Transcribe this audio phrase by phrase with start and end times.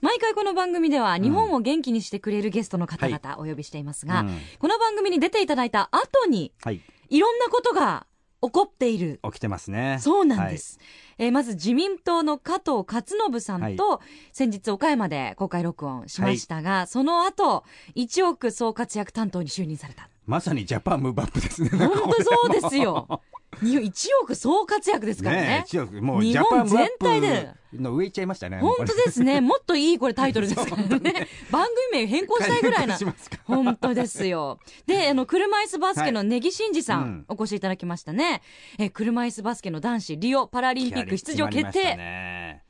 [0.00, 4.38] 毎回この番組では日本を元気にしてくれるゲストの方々お呼びしていますが、うん。
[4.58, 6.80] この番組に出ていただいた後にはい。
[7.10, 8.06] いろんなことが
[8.40, 9.20] 起こっている。
[9.24, 9.98] 起きてますね。
[10.00, 10.78] そうなんです、
[11.18, 14.00] えーまず自民党の加藤勝信さんと、
[14.32, 17.64] 先日岡山で公開録音しましたが、その後
[17.94, 20.08] 1億総活躍担当に就任された。
[20.24, 23.20] まさにジャパンムーブアップですね本当そうですよ。
[23.60, 25.42] に1億総活躍ですからね。
[25.42, 26.00] ね一億。
[26.00, 27.50] もう日本全体で。
[27.52, 29.40] プの上行っちゃいましたね本当ですね。
[29.42, 31.28] もっといいこれタイトルですからね。
[31.50, 32.98] 番組名変更したいぐらいな。
[33.44, 34.58] 本当ですよ。
[34.86, 37.24] で、あの、車椅子バスケの根木真嗣さん、うん。
[37.28, 38.42] お越しいただきましたね。
[38.78, 41.96] え、車椅子バスケの男子リオパラリンピック出場決定。
[41.96, 42.62] ね。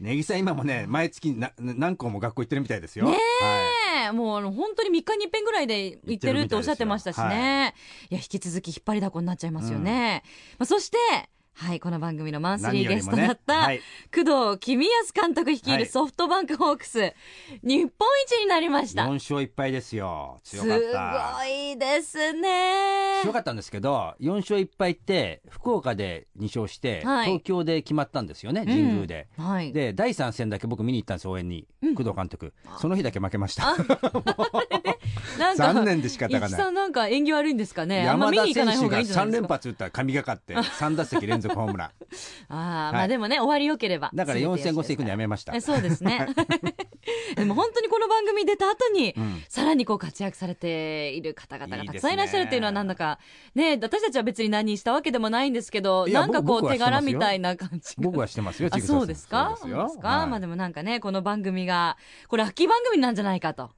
[0.00, 3.06] ネギさん今もね毎月な何校も学校行ってるみたいですよ。
[3.06, 4.06] ねはい。
[4.08, 7.74] えもうあの本当に3日に一遍ぐらいで行ってるっておっしゃってましたしね。
[8.10, 10.22] い、や、引き続き引っ張りだこになっちゃいますよね。
[10.58, 10.98] まあ、そして、
[11.58, 13.80] はい、この番組のマンスリーゲストだった、何よ
[14.14, 15.72] りもね工藤公康監督率い。
[15.72, 17.14] はいるソフトバンクホークス、
[17.62, 19.04] 日本一になりました。
[19.04, 20.38] 4勝1敗ですよ。
[20.44, 21.34] す強かった。
[21.38, 23.20] ごいですね。
[23.22, 27.26] 強かったんですけど4勝1敗って福岡で2勝して、はい。
[27.26, 29.72] 東京で決まったんですよね神宮で、はい。
[29.72, 32.52] で第3戦だけ僕見に行ったんです応援に、工藤監督。
[32.78, 33.74] その日だけ負けました。
[35.56, 36.72] 残念で仕方がない。
[36.72, 38.04] なんか縁起悪いんですかね。
[38.04, 39.40] 山田選手が方がいいんじゃない3ですか。
[39.40, 41.92] 連発打ったら神がかって3打席連続ホ ームランあ
[42.48, 43.04] あ、まはい。
[43.04, 44.10] あでもね、終わりよければ。
[44.14, 45.54] だから4戦5戦行くのやめました。
[45.54, 46.26] えそうですね。
[47.36, 49.42] でも本当にこの番組出た後に、ん。
[49.48, 53.18] さらにこう活躍されている方々がたくさんいらっしゃるっていうのはなんだか、
[53.54, 57.18] ね、私たちは別に何したわけでもないんですけど、いやなんかこう手僕はしてますよ。
[57.18, 58.02] 柄みたいな感じが。
[58.02, 58.98] 僕はしてますよあ、ちぐささん。
[59.00, 59.54] そうですか？
[59.56, 60.00] そうですよ。
[60.00, 60.26] か、はい。
[60.28, 61.96] まあでもなんかね、この番組が、
[62.28, 63.70] これ秋番組なんじゃないかと。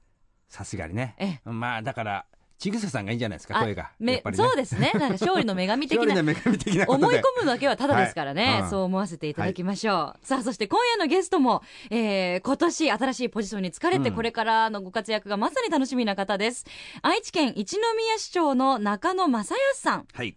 [0.47, 1.15] さすがにね。
[1.19, 1.39] え。
[1.45, 2.25] まあだから
[2.59, 3.91] ちぐささんがいいんじゃないですかあ声が。
[4.01, 4.21] ね。
[4.33, 4.91] そうですね。
[4.93, 6.05] なんか勝利の女神的な
[6.59, 8.61] 的な思い込むだけはただですからね、 はい。
[8.63, 16.65] うんそう思わせていただきましょう、さあそして今夜のゲストも、えー、今年新しいポジションに疲れてうんこれからのご活躍がまさに楽しみな方です、
[17.01, 20.07] 愛知県一宮市長の中野正康さん。
[20.13, 20.35] はい。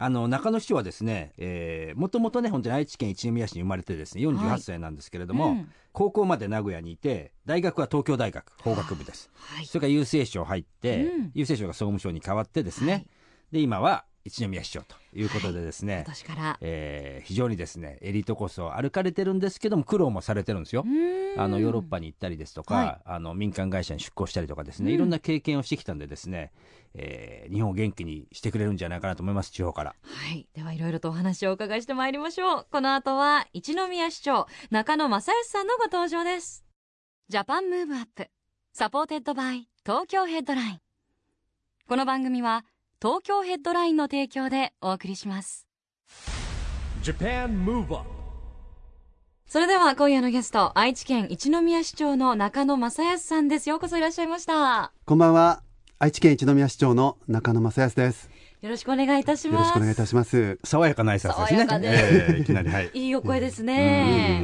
[0.00, 5.68] あの中野市長はですね、えー、もともとね本当に愛知県一宮市に生まれてですね48歳なんですけれども、うん。
[5.92, 9.66] 高校まで名古屋にいて大学は東京大学法学部です、はい。
[9.66, 11.32] それから郵政省入って、うん。
[11.34, 13.06] 郵政省が総務省に変わってですね、はい。
[13.52, 20.84] で今は一宮市長ということでですね、今年からえー非常にですねエリートコースを歩かれてるんですけども苦労もされてるんですよ。
[21.36, 26.52] あのヨーロッパに行ったりですとか、はいあの民間会社に出向したりとかですね、うんいろんな経験をしてきたんでですね、
[26.94, 29.94] えー日本を元気にしてくれるんじゃないかなと思います地方から。
[30.02, 30.46] はい。
[30.54, 32.66] では、いろいろとお話をお伺いしてまいりましょう。
[32.70, 36.64] この後は、一宮市長、中野正義さんのご登場です。
[37.28, 38.28] ジャパンムーブアップ。
[38.72, 40.80] Supported by、東京ヘッドライン。
[41.88, 42.64] この番組は、
[43.00, 45.68] 東京ヘッドラインの提供でお送りします。
[47.04, 48.08] Japan Move Up
[49.46, 53.68] それでは、今夜のゲスト、愛知県一宮市長の中野正康さんです。
[53.68, 54.90] ようこそいらっしゃいました。
[55.04, 55.62] こんばんは。
[56.00, 58.30] 愛知県一宮市長の中野正康です。
[58.62, 59.54] よろしくお願いいたします。
[59.54, 60.58] よろしくお願いいたします。
[60.64, 61.56] 爽やかな挨拶ですね。
[61.56, 62.90] 爽やかですえー いきなりはい。
[62.92, 64.42] いいお声ですね。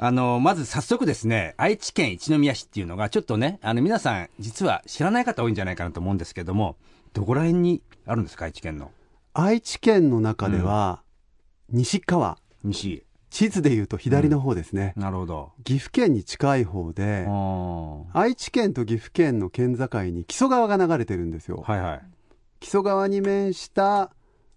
[0.00, 6.76] あのまず早速ですね愛知県一宮市っていうのがちょっとねあの皆さん実は知らない方多いんじゃないかなと思うんですけども
[7.12, 8.90] どこら辺にあるんですか愛知県の？
[9.34, 11.02] 愛知県の中では、
[11.70, 14.94] 西川、西地図で言うと左の方ですね。
[14.96, 15.52] なるほど。
[15.64, 17.26] 岐阜県に近い方で、
[18.12, 21.62] 愛知県と岐阜県の県境に木曽川が流れてるんですよ。
[21.66, 22.02] はいはい。
[22.60, 24.10] 木曽川に面した、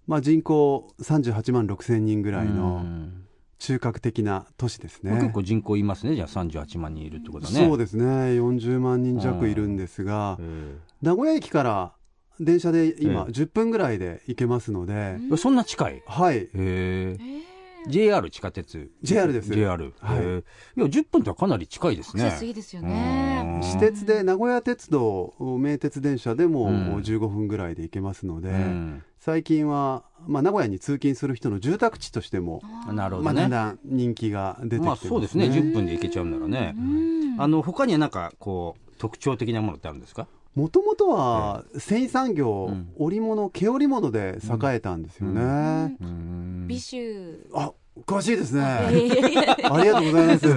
[0.08, 3.26] まあ、人口38万6千人ぐらいうのん
[3.60, 5.12] 中核的な都市ですね。
[5.14, 7.68] 結構人口いますねじゃあ38万人いるってことはね。
[7.68, 8.06] そうですね。
[8.06, 11.94] 40万人弱いるんですが、え名古屋駅から
[12.40, 13.32] 電車で今ええ。
[13.32, 16.04] 10分ぐらいで行けますので、えそんな近い？
[16.06, 16.50] はい、へえ。
[16.54, 17.42] えー
[17.88, 19.52] JR 地下鉄 JR です。
[19.52, 20.18] JR、はい。
[20.20, 22.26] いや10分ってかなり近いですね。
[22.26, 23.42] アクセスいいですよね。
[23.44, 23.64] うん。
[23.64, 26.98] 私鉄で名古屋鉄道名鉄電車でもうん。
[26.98, 29.04] 15分ぐらいで行けますので、うん。
[29.18, 33.42] 最近は、まあ、名古屋に通勤する人の住宅地としても、まあ、なるほどね。
[33.42, 35.46] だんだん人気が出てきてまあますね,、そうですね。
[35.46, 36.76] 10分で行けちゃうんならね。
[36.78, 37.42] うん。
[37.42, 40.28] あの他にはなんかこう特徴的なものってあるんですか？
[40.56, 42.90] もともとは繊維産業、うん。
[42.98, 46.66] 織物毛織物で栄えたんですよね、うん。
[46.68, 47.40] 美酒。
[47.54, 47.72] あ
[48.06, 48.62] 詳しいですね。
[48.64, 49.10] あり
[49.90, 50.48] がとうございます。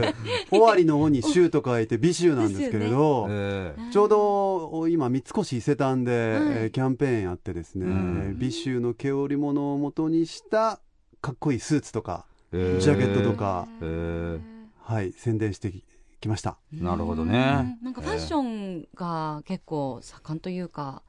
[0.50, 6.20] 尾張の尾に州と書いて美州なんですけれど、えちょうど今三越伊勢丹で、はい。
[6.20, 8.36] えーキャンペーンやってですね、うん。
[8.38, 10.80] 美州の毛織物を元にした
[11.20, 14.40] かっこいいスーツとか、えジャケットとか、えー
[14.84, 15.72] はい、宣伝して
[16.24, 16.56] ききました。
[16.72, 17.78] なるほどね。
[17.82, 21.02] なんかファッションが結構盛んというか、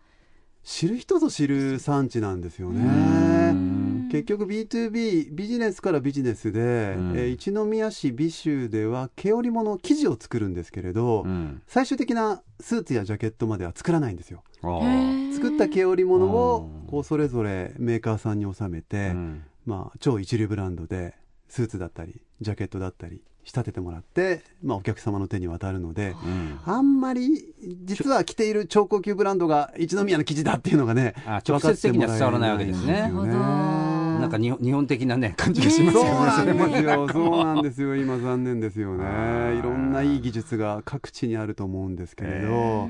[0.63, 3.51] 知る人ぞ知る産地なんですようね。
[3.51, 4.09] ん。
[4.11, 7.13] 結局 B2B ビジネスからビジネスで、うん。
[7.15, 11.61] えー一宮市美州では毛織物生地を作るんですけれど、うん。
[11.67, 14.43] 最終的なスーツやジャケットまでは作らないんですよ。
[15.33, 19.43] 作った毛織物をうんこうそれぞれメーカーさんに納めて、うん。
[19.65, 21.15] まあ、超一流ブランドで
[21.47, 27.45] スーツだったりジャケットだったり仕立ててもらって、まあ、お客様の手に渡るのでうんあんまり
[27.85, 33.01] 実は着ている超高級ブランドが一宮の生地だっていうのがねあ直接的には伝わらないわけですね。
[33.01, 33.11] ない
[34.27, 39.03] んか日本日本的なね感じがしますそうよねなんですよ、そうなんですよ、今、残念ですよね、
[39.57, 42.89] いろんないい技術が各地にあると思うんですけれど、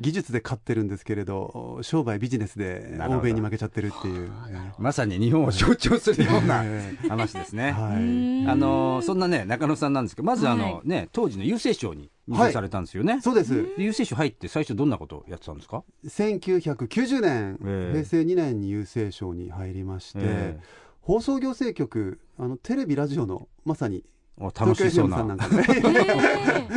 [0.00, 4.30] 技術で勝ってるんですけれど、商売、ビジネスで欧米に負けちゃってるっていう、
[4.78, 7.72] まさに日本を象徴するような え話ですね。
[7.72, 13.20] はい、あのそんなね中野さんなんですけどまずあの、はね当時の郵政省に入省されたんですよね。
[13.20, 17.92] そうです、で郵政省入って最初どんなことをやってたんですか？1990年、ええ。
[17.92, 20.60] 平成2年に郵政省に入りまして、え。
[21.02, 24.04] 放送行政局、あのテレビ、ラジオのまさに
[24.48, 25.22] 楽しそうな。
[25.22, 25.64] なんかね。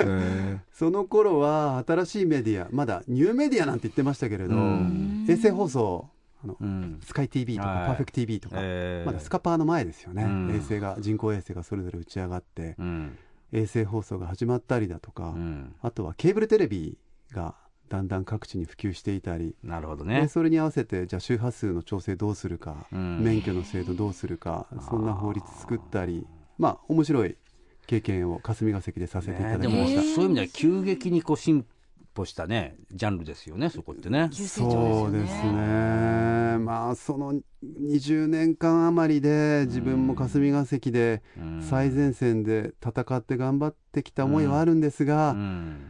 [0.05, 5.25] え その頃は新しいメディア、まだニューメディアなんて言ってましたけれど、うん。
[5.29, 6.09] 衛星放送、
[6.43, 6.99] あのえうん。
[7.01, 7.87] スカイ TV とか、はい。
[7.87, 10.51] パーフェクト TV とか、ええまだスカパーの前ですよね、うん。
[10.53, 13.17] 衛星が、人工衛星がそれぞれ打ち上がって、うん。
[13.53, 15.75] 衛星放送が始まったりだとか、うん。
[15.81, 16.97] あとはケーブルテレビ
[17.31, 17.55] が
[17.87, 20.27] だんだん各地に普及していたり、でなるほどね。
[20.27, 23.23] それに合わせて、じゃあ周波数の調整どうするか、うん。
[23.23, 26.25] 免許の制度どうするか、そんな法律作ったり、
[26.57, 27.37] まあ、面白い
[27.85, 30.01] 経験を霞が関でさせていただきました。
[30.01, 31.65] そういう意味では急激にこう進
[32.13, 34.29] 歩したねジャンルですよねそこってね。
[34.31, 37.33] 急成長そうですすね、まあ、その
[37.63, 45.89] 20年間余りで、自分も霞が関でうん最前線で戦って頑張ってきた思いはあるんですが、うん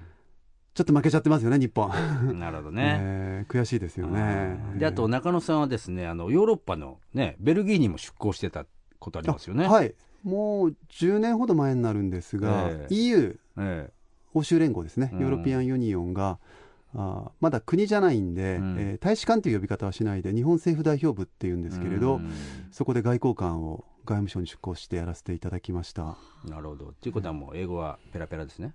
[0.74, 1.92] ちょっと負けちゃってますよね、日本。
[2.40, 2.98] なるほどね。
[3.00, 4.58] えー悔しいですよね。
[4.78, 8.66] であと中野さんはですねあのヨーロッパのねベルギーにも出向してた
[8.98, 9.66] ことありますよね。
[9.66, 9.94] あはい、
[10.24, 12.94] もう10年ほど前になるんですが、ええ。
[12.94, 13.92] EU、え
[14.34, 15.20] 欧州連合ですね、うん。
[15.20, 16.40] European Union が、
[16.96, 18.76] あーまだ国じゃないんで、うん。
[18.80, 22.32] えー大使館という呼び方はしないで、日本政府代表部っていうんえですけれど、うん。
[22.72, 26.18] そこで外交官を外務省に出向してやらせていただきました。
[26.46, 26.94] なるほど。
[27.02, 28.74] ということはもう英語はペラペラですね。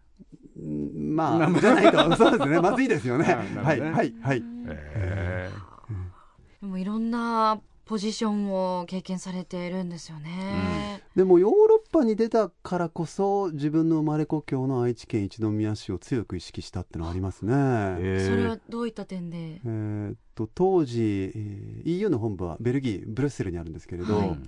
[0.59, 3.27] うんまあ、じゃないと、 そうですね、まずいですよね。
[3.55, 3.63] ね。
[3.63, 4.43] はい、はい、はい。
[4.67, 5.51] え
[6.61, 11.03] でもいろんなポジションを経験されているんですよね。
[11.17, 17.55] でもヨーロッパに出たからこそ、自分の生まれ故郷の愛知県一宮市を強く意識したってのはありますね。
[17.99, 19.61] えそれはどういった点で？
[19.65, 24.39] えーっと当時、えー EU の本部はベルギー、ブルッセルにあるんですけれど、はい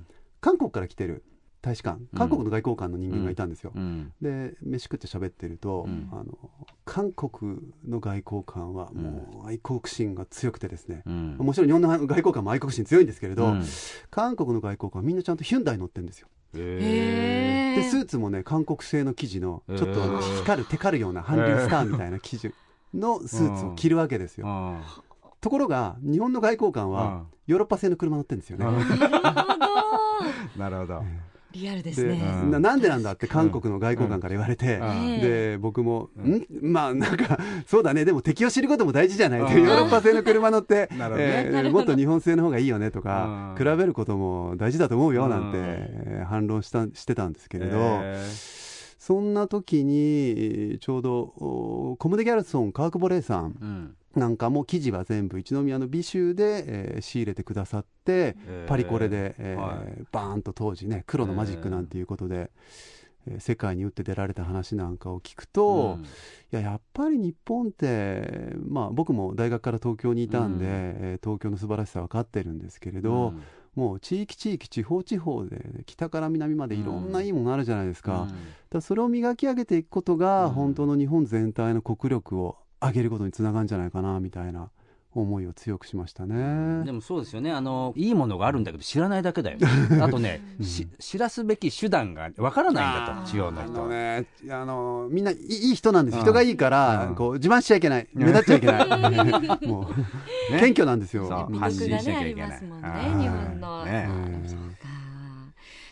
[0.43, 1.23] 韓国から来てる
[1.63, 3.73] 大使館、韓国の外交官の人間がいたんですよ。
[3.75, 4.13] うん。
[4.23, 6.09] で、飯食って喋ってると、うん。
[6.11, 6.39] あの、
[6.87, 11.37] 韓国の外交官はもう愛国心が強くてですね、うん。
[11.39, 13.65] もちろん日本の外交官も愛国心強いんですけれど、うん。
[14.11, 16.29] 韓国の外交官はみんなちゃんとヒュンダイ乗ってるんですよ。
[16.55, 22.53] えで、スーツもね、韓国製の生地の、ちょっと光る、テカるような韓流スターみたいな生地
[22.95, 24.47] のスーツを着るわけですよ。
[24.49, 25.03] あ
[25.41, 28.65] ところが、日本の外交官は、ヨーロッパ製の車乗ってるんですよね。
[30.57, 30.95] なるほど。
[30.95, 31.30] なるほど。
[31.53, 32.23] リアルですでね。
[32.43, 32.51] うん。
[32.51, 35.21] ななんでなんだって韓国の外交官から言われて、うん。
[35.21, 36.35] で僕も、うん。
[36.37, 36.47] ん？
[36.63, 38.05] まあなんかそうだね。
[38.05, 39.65] でも敵を知ることも大事じゃない、うん。
[39.65, 40.89] ヨーロッパ製の車乗って、
[41.71, 43.65] もっと日本製の方がいいよねとか、うん。
[43.65, 48.61] 比べることも大事だと思うよなんて、反論したしてたんですけれど、え
[48.99, 58.69] そんな時にちょうどおコムデ・ギャルソン川久保玲さんーうんなんかも記事は全部一宮の美州で、えー仕入れてくださって、えー。
[58.69, 60.03] パリコレで、えーはい。
[60.11, 66.05] バーンと当時ね黒のマジックなんていうことで、えー世界に打って出られた話なんかを聞くと、うん。
[66.05, 66.07] い
[66.53, 70.71] ややっぱり日本って、まあ、僕も大学から東京にいたんで、うん。
[70.71, 73.35] えー東京の素晴らしさ分かってるんですけれど、
[73.77, 78.27] もう地域地域地方地方で北から南までいろんないいものあるじゃないですか,、
[78.71, 80.53] だそれを磨き上げていくことが、うん。
[80.55, 84.71] 本当の日本全体の国力を上げることにつながるんじゃないかなみたいな
[85.13, 86.85] 思いを強くしましたね。
[86.85, 87.51] でもそうですよね。
[87.51, 89.59] あのいいものがあるんだけど知らないだけだよ。
[90.01, 96.23] あとね、し知らすべき手段がわからないんだと地方のあ人ね、あのみんないい人なんです、うん。
[96.23, 97.15] 人がいいから、うん。
[97.17, 98.87] こう自慢しちゃいけない、目立っちゃいけない、
[99.67, 99.91] も
[100.51, 100.61] う、ね。
[100.61, 101.27] 謙虚なんですよ。
[101.27, 101.39] そう。
[101.51, 102.51] 魅発信しなきゃいけない。
[102.51, 103.85] ね日本の。
[103.85, 104.09] ね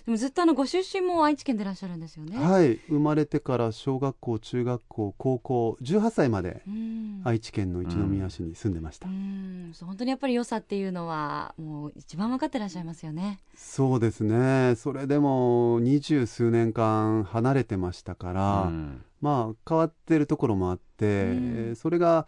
[0.09, 2.39] でもずっとあのご出身も愛知県でいらっしゃるんですよね。
[2.39, 2.81] はい。
[2.89, 7.21] 生まれてから小学校中学校高校18歳までうん。
[7.25, 9.71] 愛知県の一宮市に住んでました、うん。
[9.79, 13.41] 本当にやっぱり良さっていうのはもう一番分かってらっしゃいますよね。
[13.55, 14.77] そうですね。
[14.77, 19.05] それでも二十数年間離れてましたから、うん。
[19.21, 22.27] まあ変わってるところもあって、えーそれが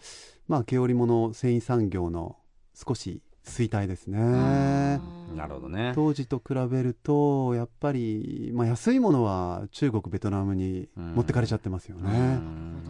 [0.48, 2.36] まあ毛織物繊維産業の
[2.74, 4.18] 少し衰退ですね。
[5.36, 5.92] なるほどね。
[5.94, 12.82] 当時と比べるとやっぱり、まあ、安いものは中国ベトナムに持ってかれちゃってますよね、うん。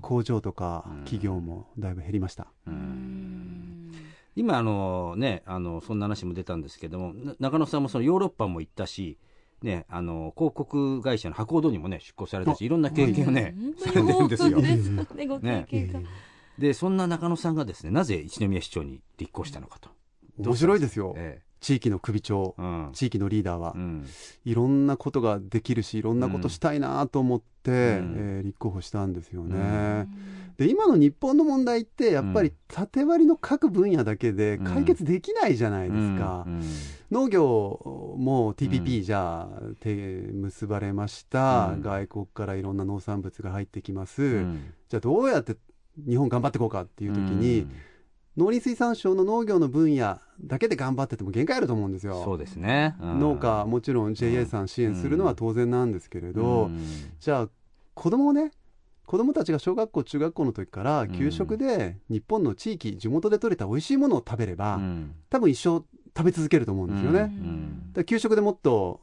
[0.00, 0.96] 工場とかうん。
[1.00, 2.46] 企業もだいぶ減りました、
[4.34, 9.18] 今あのねあのそんな話も出たんですけどもな中野さんもそのヨーロッパも行ったし
[9.62, 14.58] ねあの広告会社の博報堂にもね出向されたしいろんな経験をねされてるんですよ。
[14.60, 15.26] ね。
[15.26, 16.00] ご経験が。
[16.58, 19.90] でそんな中野さんがですねなぜ一宮市長に立候補したのかと
[20.38, 22.90] 面白いですよ、え地域の首長えうん。
[22.92, 24.06] 地域のリーダーは、うん。
[24.44, 28.14] いろんなことができるしいろんなことしたいなと思って、うん。
[28.16, 30.54] えー立候補したんですよね、うん。
[30.58, 32.54] で今の日本の問題ってやっぱりうん。
[32.68, 36.62] 縦割りの各分野だけで解決できないじゃないですか、うん。
[37.10, 39.48] 農業も TPP じゃあ、
[39.80, 41.80] 手結ばれました、うん。
[41.80, 44.72] 外国からいろんな農産物が入ってきます、うん。
[44.88, 45.56] じゃあどうやって
[46.06, 47.66] 日本頑張っていこうかっていう時に、
[48.36, 52.22] 農林水産省の農業の分野だけで頑張ってても限界あると思うんですよ。
[52.24, 53.20] そうですね、うん。
[53.20, 56.78] 農家もちろん JA さん支援するのは当然なんですけれど、うん。
[57.18, 57.48] じゃあ
[57.94, 58.50] 子供をね
[59.06, 65.14] 子供たちが小学校中学校の時から給食で日本の地域地元で採れた美味しいものを食べれば、うん。
[65.30, 65.84] 多分一生
[66.16, 67.32] 食べ続けると思うんですよね。
[67.94, 69.00] だ給食でもっと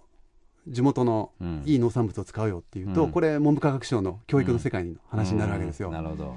[0.67, 1.63] 地元のうん。
[1.65, 3.11] いい農産物を使うよっていうと、うん。
[3.11, 5.87] これ文部科学省の教育の世界の話になるわけですよ。
[5.87, 5.93] うん。
[5.93, 6.35] なるほど、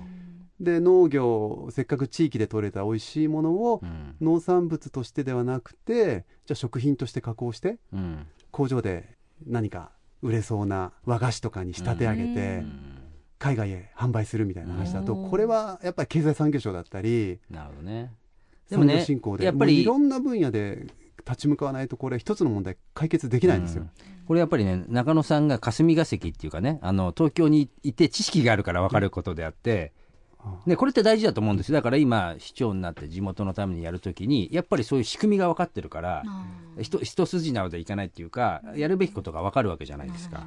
[0.61, 4.17] で農業せっかく地域で採れた美味しいものをうん。
[4.21, 8.27] 農産物としてではなくてじゃあ食品として加工してうん。
[8.51, 9.91] 工場で何か
[10.23, 12.99] 売れそうな和菓子とかに仕立て上げて、うん。
[13.39, 15.31] 海外へ販売するみたいな話だと、うん。
[15.31, 18.15] これはやっぱり経済産業省だったりなるほどね。
[18.71, 19.45] でもね産業振興で。
[19.45, 20.87] やっぱりいろんな分野で
[21.19, 23.83] 立ち向かわないとこれ一つの問題解決できないんですよ。
[23.83, 23.91] うん。
[24.27, 29.93] これやっぱりね中野さんが霞が関っていうかねあの東京にいて知識があるから分かることであって、
[30.67, 31.75] ね、これって大事だと思うんですよ。
[31.75, 36.23] だから今市長になって地元のためにやるときにやっぱりそういう仕組みが分かってるから
[36.79, 40.47] 一一筋縄でいかないっていうかやるべきことが分かるわけじゃないですか。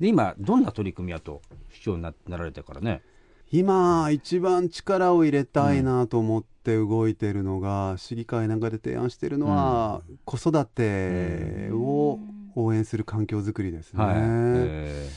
[0.00, 3.02] で今どんな取り組みやと市長にななられてからね。
[3.50, 12.18] 今一番力を入れたいなと思って動いてるのが、市議会なんかで提案してるのは、子育てを
[12.54, 14.04] 応援する環境づくりですね。
[14.04, 15.08] はい、え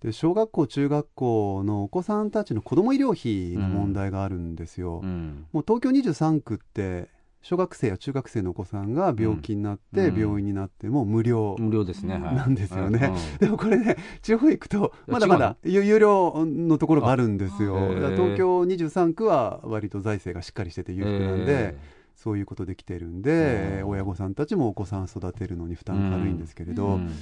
[0.00, 5.00] で小学校中学校のお子さんたちの子ども医療費の問題があるんですよ。
[5.00, 5.46] ーうん。
[5.52, 7.08] もう東京23区って
[7.42, 10.20] 小学生や中学生のお子さんが病気になって、うん。
[10.20, 13.12] 病院になっても無料、無料ですね、はい、なんですよね。
[13.12, 13.38] うん。
[13.38, 17.88] でもこれね地方行くとまだまだ有有料のところがあるんですよ。
[17.88, 21.78] 東京23区は割と財政がしっかりしてて裕福なんで、え
[22.14, 27.12] そういうことできてるんで、うん親御さんたちもお子さん育てるのに負担が軽いんですけれど、うん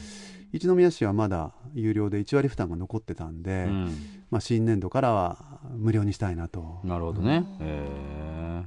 [0.52, 4.06] 一宮市はまだ有料で1割負担が残ってたんで、うん。
[4.30, 6.80] まあ、新年度からは無料にしたいなと。
[6.84, 7.46] なるほどね。
[7.60, 7.66] うん。
[7.66, 8.64] え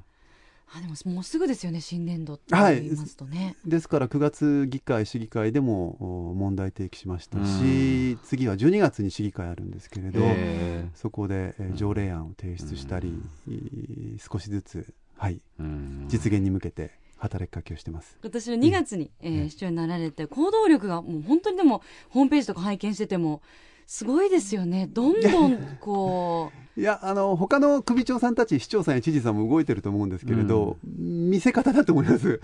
[0.72, 2.84] あでももうすぐですよね新年度ってはい。
[2.84, 3.56] 言いますとね。
[3.66, 8.20] ですから9月議会、市議会でもお問題提起しましたし、うん。
[8.22, 13.54] 次は12月に市議会あるんですけれど、えそこで、条例案を提出したり、うん。
[13.54, 16.06] い少しずつ、はい、うん。
[16.08, 18.18] 実現に向けて働きかけをしてます。
[18.22, 23.42] 今年の2月に、えー市長になられて行動力がもう本当にでもホームページとか拝見してても
[23.88, 24.88] すごいですよね。
[24.88, 32.30] どんどんこ いや、あの、他の首長さんたち、市長さんや知事さんも動いてると思うんですけれど、見せ方だと思います。
[32.30, 32.42] う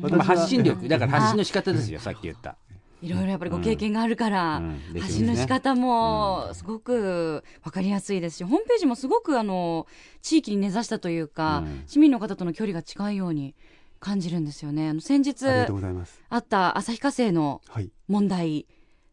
[0.00, 2.56] 私まあは発信力、だから発信の仕方ですよ、さっき言った。
[3.02, 4.78] いろいろやっぱりご経験があるから、うん。
[4.78, 5.00] できるんね。
[5.02, 9.86] 発信の仕方もすごく分かりやすいですし、ホームページもすごくあの
[10.22, 11.82] 地域に根ざしたというか、うん。
[11.86, 13.54] 市民の方との距離が近いように
[14.00, 14.88] 感じるんですよね。
[14.90, 16.20] あの先日ありがとうございます。
[16.28, 17.90] あった旭化成のはい。
[18.08, 18.66] 問題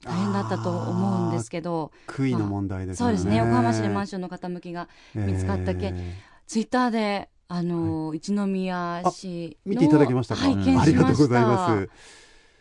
[0.03, 3.17] 大変だったと思うんですけど、杭の問題ですよね。
[3.17, 6.13] そうですね横浜市でマンションの傾きが見つかった件え
[6.45, 10.45] ツイッターであの、一宮市見ていただきましたか？
[10.45, 10.49] あ
[10.85, 11.89] りがとうございます。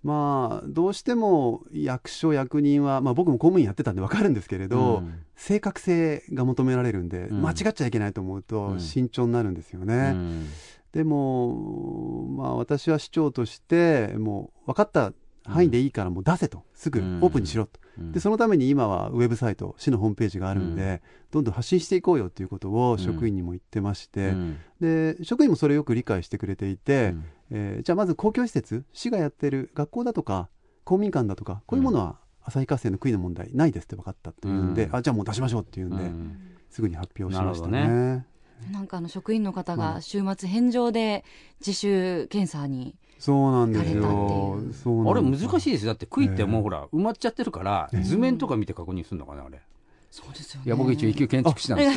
[0.03, 10.13] まあ、どうしても役所、役人は、まあ、僕も公務員やってたんで分かるんですけれど、うん正確性が求められるんで、うん間違っちゃいけないと思ううとん慎重になるんですよね。
[10.15, 10.49] うん
[10.93, 15.13] でも、まあ、私は市長としてもう分かった
[15.45, 16.65] 範囲でいいからもう出せと。
[16.75, 18.13] すぐオープンにしろと、うん。
[18.13, 21.01] でそのために今はウェブサイト市のホームページがあるんで、うん。
[21.31, 24.59] どんどん発信していこうよということを職員にも言ってまして、うん。
[24.81, 27.25] で職員もそれをよく理解してくれていて、うん。
[27.51, 30.49] えーじゃあまず公共施設市がやってる学校だとか
[30.85, 34.97] 公民館だとかこういうものは旭化成の杭の問題ないですって分かったっていうんで、うん。
[34.97, 36.39] あじゃあもう出しましょうっていうんで、うん。
[36.71, 38.27] すぐに発表しましたね。
[38.71, 41.25] なんかあの職員の方が週末返上で
[41.61, 44.59] 自主検査にそうなんですよ。
[45.09, 45.93] あれ難しいですよ。
[45.93, 46.63] だって杭ってもうええ。
[46.63, 49.61] ほら埋まっちゃってるから図面とか見て確認するのかなあれ。
[50.11, 50.67] そうですよね。
[50.67, 51.95] いや僕一応一級建築士なんです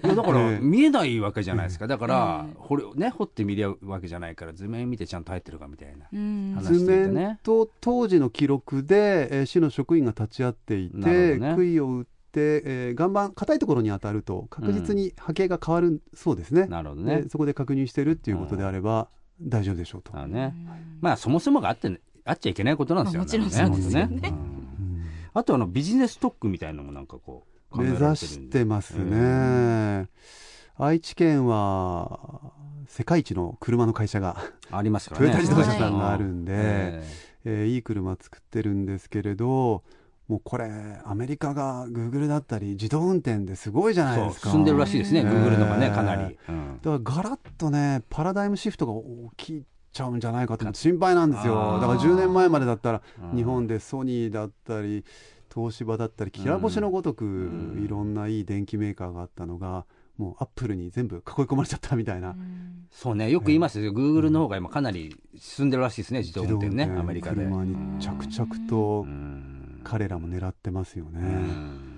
[0.00, 0.14] けど。
[0.16, 1.86] だからええ見えないわけじゃないですか。
[1.86, 7.12] だからええ掘れね掘ってみるわけじゃないから図面見てちゃんと入ってるかみたいな図していてね。
[7.12, 17.22] 面と当時の記録で、えー市の職員が立ち会っていて、杭を打って、えー岩盤硬いところに当たると確実に波形が変わるそうですね,、なるほどね。
[17.22, 19.08] でそこで確認してるっていうことであれば
[19.40, 20.54] 大丈夫でしょうと、あのね
[21.00, 24.20] まあそもそもがあってあっちゃいけないことなんですよまあもちろんそうですよね。
[24.20, 25.04] 本当うん。
[25.34, 30.06] あとあのビジネス特区みたいなのもなんかこう考え目指してますね、え
[30.76, 32.52] 愛知県は
[32.86, 34.36] 世界一の車の会社が、
[34.70, 35.26] ありますからね。
[35.26, 37.04] トヨタ自動車さんがあるんで、え
[37.44, 39.82] えーいい車作ってるんですけれど
[40.28, 40.70] もうこれ
[41.04, 44.50] アメリカがグーグルだったり自動運転ですごいじゃないですか。
[44.50, 46.80] 進んでるらしいですねええグーグルとかねかなり、うん。
[46.82, 48.92] だからガラッとねパラダイムシフトが
[49.36, 51.78] 起きちゃうんじゃないかと思って心配なんですよ。
[51.80, 53.02] だから10年前までだったら
[53.32, 53.36] うん。
[53.36, 55.04] 日本でソニーだったり
[55.54, 57.82] 東芝だったりきら星のごとくん。
[57.84, 59.84] いろんないい電機メーカーがあったのが
[60.16, 62.34] もうアップルに全部囲い込まれちゃったみたいな。
[62.90, 67.44] そうねよく言いますよ、グーグルの方が今かなり進んでるらしいですね自動運転ねアメリカで。
[67.44, 69.53] 車に着々とうん
[69.84, 71.22] 彼らも狙ってますようね。
[71.22, 71.94] ん。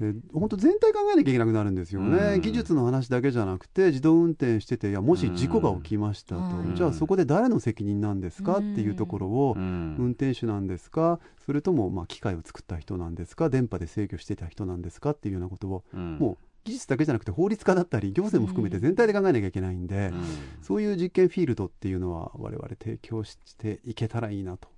[0.00, 2.40] で本当全体考えなきゃいけなくなるんですよね、うん。
[2.40, 6.74] 技術の話だけじゃなくて自動運転してていやもし事故が起きましたと、うん。
[6.74, 8.58] じゃあそこで誰の責任なんですか？
[8.58, 9.96] っていうところを、うん。
[9.96, 11.20] 運転手なんですか？
[11.46, 13.50] それともまあ機械を作った人なんですか？
[13.50, 15.10] 電波で制御してた人なんですか？
[15.10, 16.18] っていうようなことをうん。
[16.18, 20.24] もう技術だけじゃなくて法律家だったり行政も含めて全体で考えなきゃいけないんで、うん。
[20.60, 24.68] そういう実験フィールドっていうのは我々提供していけたらいいなと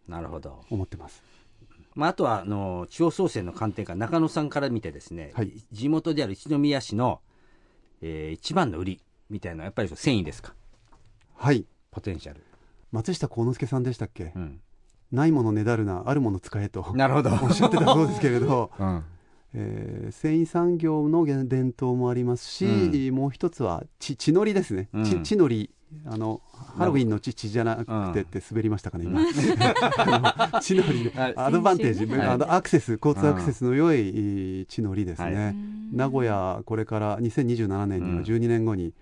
[0.68, 1.22] 思ってます。
[1.96, 5.52] まあ、あとはあの地方創生の観点から中野さんから見てですね、はい。
[5.72, 7.20] 地元である一宮市の、
[8.02, 10.54] えー一番の売りみたいなやっぱり繊維ですか？
[11.34, 11.64] はい。
[11.90, 12.44] ポテンシャル、
[12.92, 14.60] 松下幸之助さんでしたっけ、うん、
[15.10, 16.92] ないものねだるなあるもの使えと。
[16.94, 19.04] なるほど、おっしゃってたそうですけれど、 うん。
[19.54, 25.04] えー繊維産業の伝統もありますし、うもう一つは血血のりですね、うん。
[25.04, 25.70] 血血のり
[26.04, 26.40] あの
[26.76, 29.20] ハロウィンの血血じゃなくてって滑りましたかね、今。
[29.20, 29.24] あ
[30.74, 31.12] のりで。
[31.16, 35.52] あアドバンテージ、はいあのアクセス交通アクセスの良い血のりですね、は
[35.92, 38.22] 名古屋これから2027年にはうん。
[38.22, 38.92] 12年後に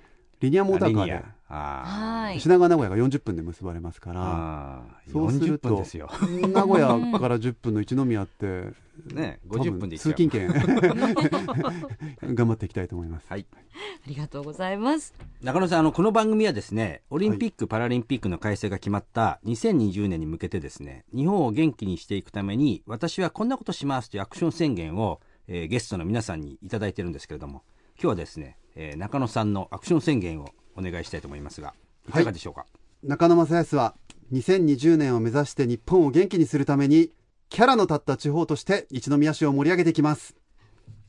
[0.40, 1.25] リニアモーターカーで。
[1.49, 2.40] あはい。
[2.40, 4.14] 品川名古屋が40分で結ばれますかー。
[4.14, 6.09] らそうする40分とですよ、
[6.53, 8.73] 名古屋から10分の一宮って
[9.12, 10.49] ね、多分50分で通勤券。
[12.35, 13.27] 頑張っていきたいと思います。
[13.29, 13.47] はい。
[13.53, 15.14] ありがとうございます。
[15.42, 27.62] 中野さんあのこの番組はですねオリンピック・パラリンピックの開催が決まった2020年に向けてですね日本を元気にしていくために私はこんなことしますというアクション宣言を、えーゲストの皆さんにいただいてるんですけれども
[27.97, 31.75] 今日はですね、えー中野さんのアクション宣言をお願いしたいと思いますが
[32.09, 32.67] いかがでしょうか、
[33.03, 33.95] 中野正康は
[34.33, 37.11] 2020年を目指して日本を元気にするために
[37.49, 40.35] キャラの立った地方として一宮市を盛り上げていきます。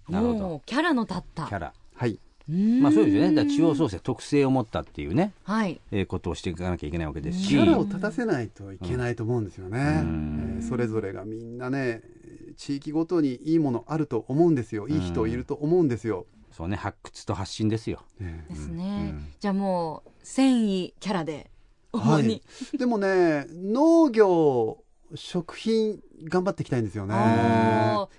[0.08, 2.20] なるほどキャラの立ったキャラはい。
[2.48, 9.80] まあそうですよねだから地方創生特性を持ったっていうね、はいえーことをしていかなきゃいけないわけですしキャラを立たせないといけないと思うんですよね。
[10.04, 12.02] うんえーそれぞれがみんなね、
[12.56, 14.88] 地域ごとにいいものあると思うんですよ。
[14.88, 16.26] いい人いると思うんですよ。
[16.56, 18.02] そうね発掘と発信ですよ。
[18.20, 18.46] ね。
[18.50, 21.52] ですね、うんじゃあもう繊維キャラで
[21.92, 22.42] 主はに。
[22.74, 24.78] い、でもね、農業、
[25.16, 27.16] 食品、頑張っていきたいんですよね。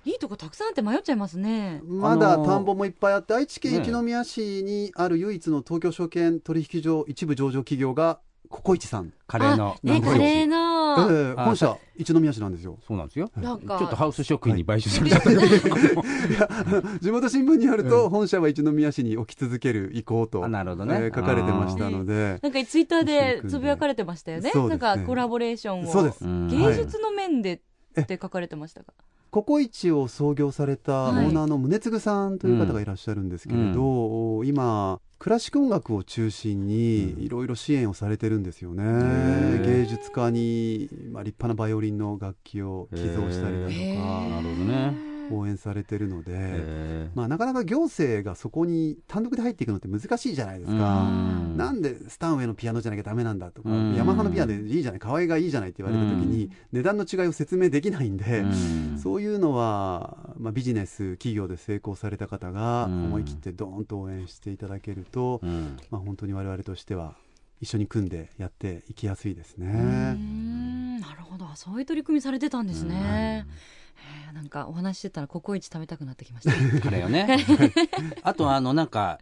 [0.05, 1.81] いいとこたくさんあって迷っちゃいますね。
[1.83, 8.19] まだあのー田んぼもいっぱいあって、愛知県ね一宮市にある唯一の東京証券取引所一部上場企業が
[8.49, 12.77] ココイチさん、カレーのあねカレーえのあえ本社一宮市なんですよ。
[12.87, 13.31] そうなんですよ。
[13.35, 13.77] なんか。
[13.79, 15.41] ちょっとハウス食品に買収されちゃったけど、
[17.01, 20.95] 地元新聞によると、本社は一宮市に置き続ける意向と、あなるほどね。
[20.95, 24.51] えー書かれてましたので、なんかツイッターでつぶやかれてましたよね。
[24.53, 25.91] なんかコラボレーションを。
[25.91, 26.23] そうです。
[26.25, 26.47] うん。
[26.47, 27.61] 芸術の面で
[27.99, 28.93] って書かれてましたが、
[29.37, 31.27] ココイチを創業されたオはい。
[31.27, 39.63] ーナーの宗次さんという方がいらっしゃるんですけれど、今クラシック音楽を中心にいろいろ支援をされてるんですよね、ー。
[39.63, 51.01] 芸術家に、まあ、立派なバイオリンの楽器を寄贈したりだとへかなるほどね応援されてるので、へまあ、なかなか行政がそこに単独で入っていくのって難しいじゃないですーか。
[51.03, 51.57] うん。
[51.57, 53.95] なんでスタンウェイのピアノじゃなきゃダメなんだとか、うん。
[53.95, 58.99] ヤマハのピアノでいいじゃない、可愛いがいいじゃないって言われた時に、値段の違いを説明できないんで、うん。
[58.99, 63.05] そういうのは、まあ、ビジネス、企業で成功された方がうん。
[63.05, 65.77] 思い切ってドーンと応援していただけると、うん。
[65.89, 67.15] まあ、本当に我々としては
[67.59, 69.67] 一緒に組んでやっていきやすいですうね。
[70.13, 70.97] ん。
[70.97, 71.47] んなるほど。
[71.55, 73.86] そういう取り組みされてたんですね、へえ
[74.33, 76.81] なんかお話ししてたらココイチ食べたくなってきました。
[76.81, 77.45] カレーをね。
[78.23, 79.19] あとあのなんか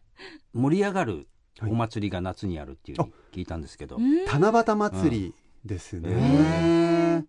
[0.54, 1.28] 盛り上がる
[1.62, 2.98] お祭りが夏にあるっていう
[3.32, 4.26] 聞いたんですけど、うん。
[4.26, 5.34] 七夕祭り
[5.64, 7.24] ですね、へ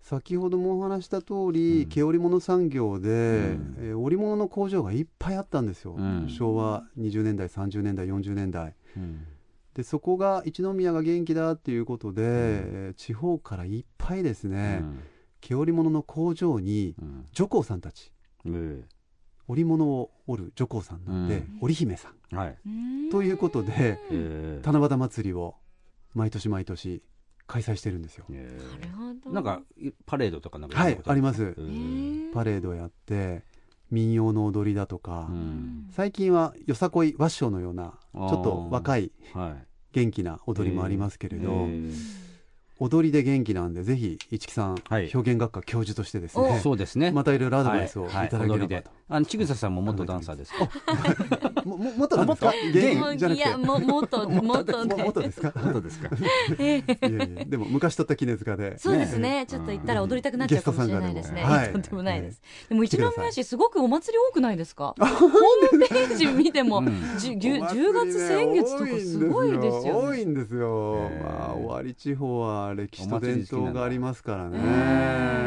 [0.00, 1.88] 先ほどもお話した通り、うん。
[1.88, 3.12] 毛織物産業で、ん。
[3.78, 6.28] えー織物の工場がいっぱいあったんですよ、うん。
[6.28, 8.74] 昭和20年代30年代40年代。
[8.96, 9.26] うん。
[9.74, 14.82] でそこが一宮が元気だっていうことで、えー地方からいっぱいですね、
[15.40, 17.26] 毛織物の工場にうん。
[17.32, 18.12] 女工さんたち。
[18.44, 18.84] うん
[19.48, 21.58] 織物を織る女工さんなんで、うん。
[21.60, 22.36] 織姫さん。
[22.36, 23.10] はい、うん。
[23.10, 25.54] ということでえー七夕祭りを
[26.14, 27.02] 毎年毎年
[27.46, 28.24] 開催してるんですよ。
[28.30, 29.30] えなるほど。
[29.30, 29.62] ーなんか
[30.04, 31.54] パレードとかなんかはいあります。
[31.56, 33.44] えーパレードやって
[33.90, 35.86] 民謡の踊りだとか、うん。
[35.92, 39.66] 最近はよさこい和尚のようなちょっと若いはい。
[39.92, 42.25] 元気な踊りもありますけれど、えー
[42.78, 45.10] 踊りで元気なんでぜひ市木さん、はい。
[45.14, 47.10] 表現学科教授としてですおねそうですね。
[47.10, 48.08] またいろいろアドバイスをい。
[48.08, 48.28] はい。
[48.28, 48.84] ただければと、踊りで。
[49.08, 50.68] あのちぐささんも元ダンサーですか？
[51.64, 53.48] もももっとなんですかもっと芸もう人じゃなくて。
[53.48, 55.52] いやももっともっとももっとですか？
[55.56, 56.10] 元ですか？
[56.58, 57.08] ええ。
[57.08, 59.44] いやいやでも昔撮った絹塚でそうですね。
[59.48, 61.72] ちょっと行ったら踊りたくなっちゃうかもしれないですね、はい。
[61.72, 64.94] とんでもないです、でも一宮市すごくお祭り多くないですか？
[64.98, 70.08] ホームページ見ても、うんじゅぎゅ10月先月とかすごいですよね。
[70.08, 71.10] 多いんですよ。
[71.22, 74.58] まあ尾張地方は歴史と伝統がありますからね。
[74.58, 75.46] うん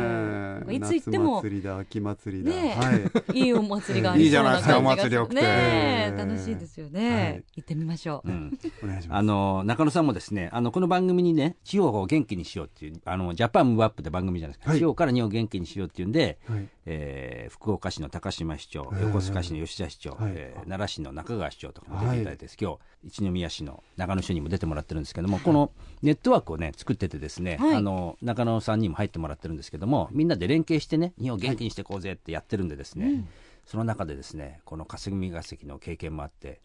[0.70, 2.80] いつ行っても夏祭りだ秋祭りだ、ねえ。
[2.80, 3.02] はい。
[3.40, 6.18] いいお祭りがありそうな感じがいいじゃないですかお祭り多くてねええ。
[6.20, 7.44] 楽しいですよね、はい。
[7.56, 8.60] 行ってみましょう、うん。
[8.84, 9.18] お願いします。
[9.18, 14.80] あの中野さんもですねあのこの番組にね地方を元気にしようっていうあのジャパンムーブアップって番組じゃないですか、はい。
[14.80, 16.68] 地方から日本を元気にしようっていうんで、はい。
[16.86, 19.02] えー福岡市の高島市長はい。
[19.02, 20.34] 横須賀市の吉田市長、はい。
[20.36, 27.76] えー奈良市の中川市長とかも出ていただいてです、今日一宮市の長野署にも出てもらってるんですけどもこのネットワークをね作っててですね、はい。
[27.76, 33.26] あの中野さんにも入ってもらってるんですけどもみんなで連携してね日本を元気にしていこうぜってやってるんでですね、
[33.66, 36.60] その中でですねこの霞が関の経験もあって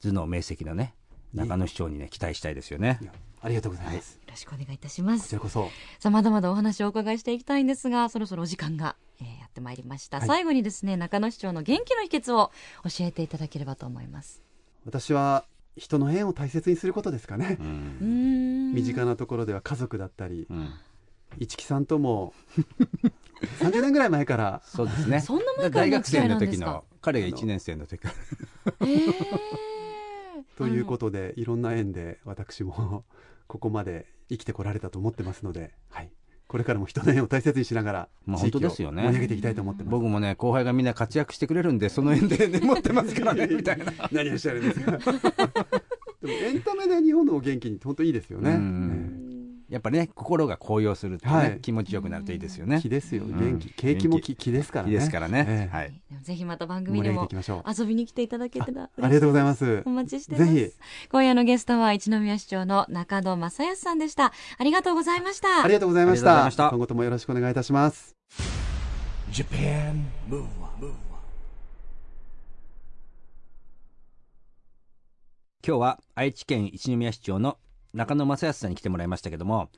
[0.00, 0.94] 頭脳明晰なね
[1.34, 3.00] 中野市長にね期待したいですよね。
[3.40, 5.22] ありがとうございます、よろしくお願いいたします。
[5.24, 5.70] こちらこそ。
[6.00, 10.26] さあまだまだお話をお伺いしていきたいんですがそろそろお時間が、えーやってまいりました、はい。
[10.26, 12.50] 最後にですね中野市長の元気の秘訣を
[12.84, 14.42] 教えていただければと思います。
[14.84, 15.44] 私は
[15.76, 17.58] 人の縁を大切にすることですかね。
[18.00, 20.72] 身近なところでは家族だったりうん。
[21.38, 22.32] 市木さんとも
[23.60, 25.20] 30年ぐらい前からそうですね。
[25.20, 28.14] そんな前から大学生の時の彼が1年生の時から。
[28.80, 29.77] えー
[30.58, 33.04] ということでいろんな縁で私も
[33.46, 36.10] ここまで生きてこられたと思ってますので、はい、
[36.48, 39.92] これからも人の縁を大切にしながらまあ地域を本当ですよね盛り上げていきたいと思ってます。
[39.92, 43.92] 僕もね後輩がみんな活躍してくれるんでその縁で、ね、持ってますからね みたいな。
[44.10, 48.50] 何をおっしゃるんですか でもエンタメで日本のお元気に本当いいですよね。
[48.50, 48.58] うん
[49.68, 51.58] やっぱりね心が高揚するってね、はい。
[51.60, 53.38] 気持ちよくなるといいですよええね気ですよ、うん。
[53.38, 53.70] 元気。
[53.70, 54.08] 景気。
[54.08, 54.34] も気。
[54.34, 54.92] 気ですからね。
[54.92, 55.76] ですからね、ええ。
[55.76, 55.92] はい。
[56.22, 57.70] ぜひまた番組にもいきましょう。
[57.70, 59.82] 遊びに来ていただけたらあありがとうございます。
[59.84, 59.90] お。
[59.90, 60.52] 待ちしてます。
[60.52, 60.72] ぜひ。
[61.10, 64.32] 今夜のゲストは一宮市長の中野正康さんでした。
[64.56, 65.64] ありがとうございました。
[65.64, 66.44] ありがとうございました。
[66.44, 66.70] ました。
[66.70, 68.16] 今後ともよろしくお願いいたします。
[69.30, 70.44] Japan Move
[70.78, 70.94] Up,
[75.66, 77.58] 今日は愛知県一宮市長の
[77.94, 79.70] 中野正康さんに来てもらいましたけども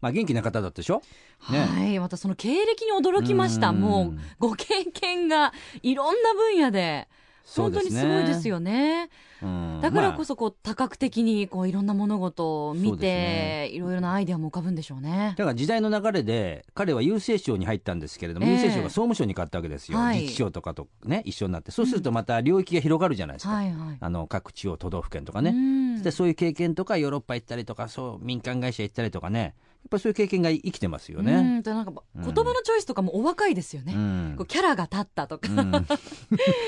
[0.00, 1.02] まあ元気な方だったでしょ？
[1.50, 1.58] ね。
[1.58, 1.98] はい。
[1.98, 3.70] またその経歴に驚きました。
[3.70, 3.80] うん。
[3.80, 5.52] もうご経験が
[5.82, 7.08] いろんな分野で
[7.56, 9.08] 本当にすごいですよね。
[9.42, 9.80] うん。
[9.80, 13.68] だからこまそこう多角的にこういろんな物事を見そうですね。
[13.70, 15.30] ていろいろなアイデアも浮かぶんでしょうね。
[15.34, 18.52] あだから時代の流れで彼は郵政省に入ったんですけれども、ええ。
[18.52, 20.20] 郵政省が総務省に変わったわけですよ、はい。
[20.20, 23.96] 自治省とかとね一緒になってそうするとまた領域が広がるじゃないですか、はいはい。
[23.98, 29.40] あの各地方都道府県とかうね、んでそういう経験とかヨーロッパ行ったりとかそう民間会社行ったりとかね。
[29.40, 31.58] やっぱりそういう経験が生きてますようね。
[31.58, 31.62] ん。
[31.62, 32.24] となんかうん。
[32.24, 34.34] 言葉のチョイスとかもお若いですよね、うん。
[34.36, 35.86] こうキャラが立ったとか、うん。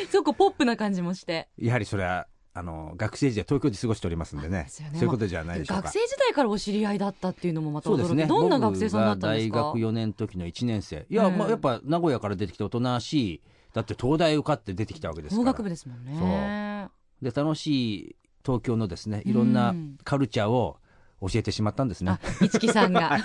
[0.08, 1.48] すごくポップな感じもして。
[1.58, 4.64] やはりそれはあの学生時代東京で過ごしておりますんでね。
[4.64, 4.66] ね。
[4.68, 5.82] そういうことじゃないでしょうか。
[5.82, 8.26] 学生時代からお知り合いだったっていうのもまた驚き、そうですね。
[8.26, 9.56] どんな学生さんだったんですか？
[9.56, 11.06] 大学4年の時の1年生。
[11.08, 11.38] いや、うん。
[11.38, 13.42] まあ、やっぱ名古屋から出てきておとなしい。
[13.72, 15.44] だって東大受かって出てきたわけですから。
[15.44, 16.88] 法学部ですもんね。
[17.22, 19.98] で楽しい東京のですねいろんなうん。
[20.02, 20.78] カルチャーを
[21.20, 22.12] 教えてしまったんですね。
[22.12, 22.20] あ。
[22.44, 23.18] 一木さんが。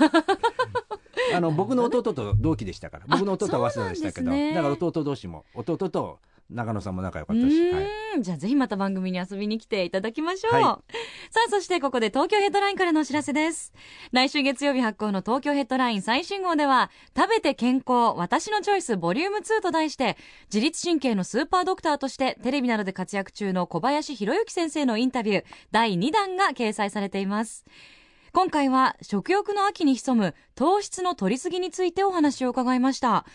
[1.34, 4.54] あの僕の弟と同期でしたから僕の弟は早稲田でしたけど、ね。
[4.54, 10.64] だから弟同士も弟と中野さんも仲良かうったし、はい、じゃあぜひまた番組に遊びに来ていただきましょう、はい。
[10.64, 13.74] さあそしてここで東京ヘッドラインからのお知らせです。
[14.12, 20.18] 来週月曜日発行の東京ヘッドライン最新号では食べて健康私のチョイスボリューム2と題して
[20.54, 27.66] 自律神経のスーパードクターとしてテレビなどで活躍中の小林博之先生のインタビュー第2弾が掲載されています。
[28.36, 33.26] 今回は食欲の秋に潜む糖質の取りすぎについてお話を伺いました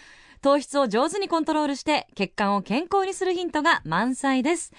[0.41, 4.73] 糖質を上手にコントロールして血管を健康にするヒントが満載です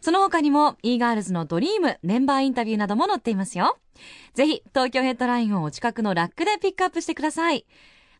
[0.00, 3.78] その他にも e ガールズのドリームメンバーインタビューなども載っていますよ
[4.34, 7.66] ぜひ東京ヘッドラインをお近くのラックでピックアップしてください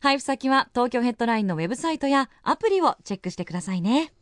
[0.01, 4.13] 配布先は東京ヘッドラインのウェブサイトやアプリをチェックしてくださいね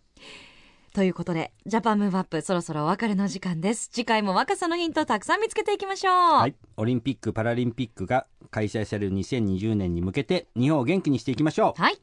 [0.94, 3.90] ということで、 Japan Move Up そろそろお別れの時間です。
[3.92, 6.14] 次回も若さのヒントたくさん見つけていきましょう。
[6.14, 11.82] はい、オリンピック・パラリンピックが開催される2020年に向けて日本を元気にしていきましょう。
[11.82, 11.98] はい。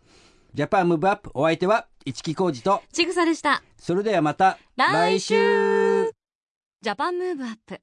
[0.52, 3.62] ジャパンムーブアップお相手は市木浩二とちぐさでした。
[3.78, 5.34] それではまた来週。
[5.36, 6.14] 来週。
[6.82, 7.80] Japan Move Up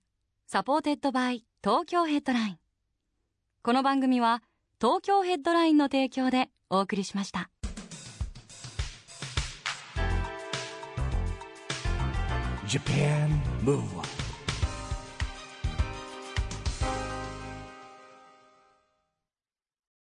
[0.47, 2.57] supported by 東京ヘッドライン。
[3.63, 4.43] この番組は
[4.81, 7.49] 東京ヘッドラインの提供でお送りしました。
[12.67, 13.29] Japan
[13.63, 14.16] Move Up